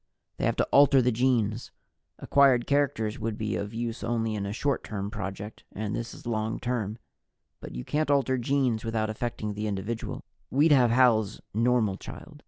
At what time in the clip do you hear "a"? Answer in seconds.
4.47-4.51